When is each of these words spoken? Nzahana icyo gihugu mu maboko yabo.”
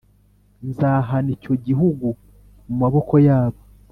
Nzahana 0.67 1.29
icyo 1.35 1.53
gihugu 1.65 2.07
mu 2.67 2.75
maboko 2.81 3.13
yabo.” 3.27 3.59